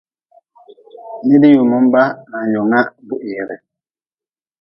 [1.27, 3.55] Nid-yumimba nanyunga buhire.